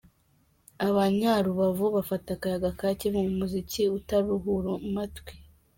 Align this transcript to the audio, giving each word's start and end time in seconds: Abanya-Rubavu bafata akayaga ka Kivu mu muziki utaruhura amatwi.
Abanya-Rubavu 0.87 1.85
bafata 1.95 2.29
akayaga 2.35 2.69
ka 2.79 2.87
Kivu 2.99 3.19
mu 3.27 3.31
muziki 3.39 3.83
utaruhura 3.97 4.71
amatwi. 4.87 5.33